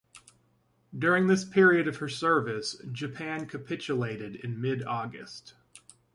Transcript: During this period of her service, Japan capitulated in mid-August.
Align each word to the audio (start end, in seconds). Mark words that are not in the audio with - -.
During 0.97 1.27
this 1.27 1.45
period 1.45 1.87
of 1.87 1.97
her 1.97 2.09
service, 2.09 2.75
Japan 2.91 3.45
capitulated 3.45 4.35
in 4.35 4.59
mid-August. 4.59 5.53